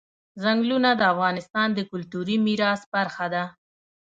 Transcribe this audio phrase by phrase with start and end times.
[0.43, 3.43] ځنګلونه د افغانستان د کلتوري میراث برخه ده.